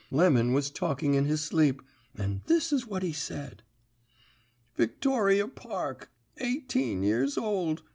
[0.09, 1.79] Lemon was talking in his sleep,
[2.17, 3.61] and this is what he said:
[4.75, 6.09] "'Victoria Park.
[6.39, 7.83] Eighteen years old.